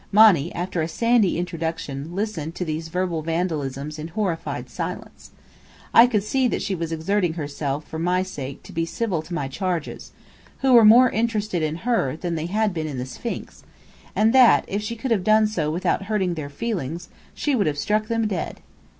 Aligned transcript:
Monny 0.11 0.51
(after 0.55 0.81
a 0.81 0.87
sandy 0.87 1.37
introduction) 1.37 2.15
listened 2.15 2.55
to 2.55 2.65
these 2.65 2.87
verbal 2.87 3.21
vandalisms 3.21 3.99
in 3.99 4.07
horrified 4.07 4.67
silence. 4.67 5.29
I 5.93 6.07
could 6.07 6.23
see 6.23 6.47
that 6.47 6.63
she 6.63 6.73
was 6.73 6.91
exerting 6.91 7.33
herself, 7.33 7.85
for 7.87 7.99
my 7.99 8.23
sake, 8.23 8.63
to 8.63 8.71
be 8.73 8.83
civil 8.83 9.21
to 9.21 9.33
my 9.35 9.47
charges 9.47 10.11
(who 10.61 10.73
were 10.73 10.83
more 10.83 11.11
interested 11.11 11.61
in 11.61 11.75
her 11.85 12.15
than 12.17 12.33
they 12.33 12.47
had 12.47 12.73
been 12.73 12.87
in 12.87 12.97
the 12.97 13.05
Sphinx), 13.05 13.63
and 14.15 14.33
that, 14.33 14.65
if 14.67 14.81
she 14.81 14.95
could 14.95 15.11
have 15.11 15.23
done 15.23 15.45
so 15.45 15.69
without 15.69 16.05
hurting 16.05 16.33
their 16.33 16.49
feelings, 16.49 17.09
she 17.35 17.53
would 17.55 17.67
have 17.67 17.77
struck 17.77 18.07
them 18.07 18.25
dead. 18.27 18.59